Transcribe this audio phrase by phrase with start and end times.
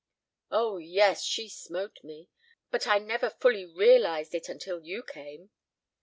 [0.49, 2.27] "Oh, yes, she smote me!
[2.71, 5.51] But I never fully realized it until you came."